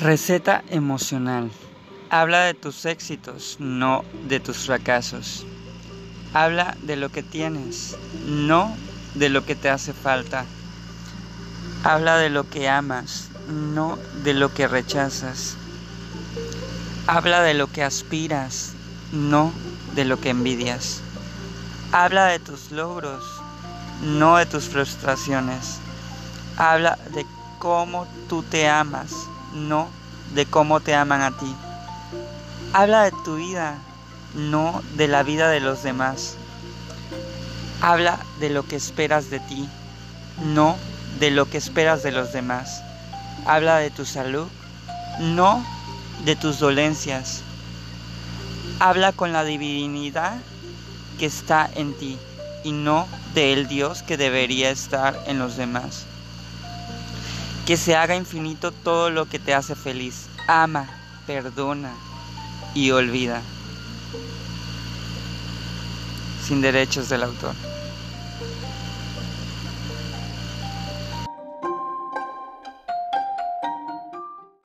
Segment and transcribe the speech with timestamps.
[0.00, 1.50] Receta emocional.
[2.08, 5.44] Habla de tus éxitos, no de tus fracasos.
[6.32, 8.74] Habla de lo que tienes, no
[9.14, 10.46] de lo que te hace falta.
[11.84, 15.56] Habla de lo que amas, no de lo que rechazas.
[17.06, 18.72] Habla de lo que aspiras,
[19.12, 19.52] no
[19.94, 21.02] de lo que envidias.
[21.92, 23.22] Habla de tus logros,
[24.02, 25.76] no de tus frustraciones.
[26.56, 27.26] Habla de
[27.58, 29.88] cómo tú te amas, no
[30.34, 31.54] de cómo te aman a ti.
[32.72, 33.78] Habla de tu vida,
[34.34, 36.36] no de la vida de los demás.
[37.80, 39.68] Habla de lo que esperas de ti,
[40.44, 40.76] no
[41.18, 42.82] de lo que esperas de los demás.
[43.46, 44.46] Habla de tu salud,
[45.18, 45.64] no
[46.24, 47.40] de tus dolencias.
[48.78, 50.36] Habla con la divinidad
[51.18, 52.18] que está en ti
[52.64, 56.06] y no del Dios que debería estar en los demás
[57.66, 60.26] que se haga infinito todo lo que te hace feliz.
[60.48, 60.88] Ama,
[61.26, 61.92] perdona
[62.74, 63.42] y olvida.
[66.46, 67.54] Sin derechos del autor.